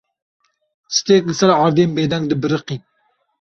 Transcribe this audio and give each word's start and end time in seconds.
Stêrk 0.97 1.23
li 1.27 1.33
ser 1.39 1.51
erdên 1.65 1.89
bêdeng 1.95 2.25
dibiriqîn. 2.29 2.81